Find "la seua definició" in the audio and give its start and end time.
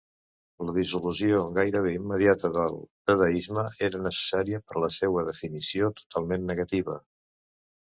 4.87-5.93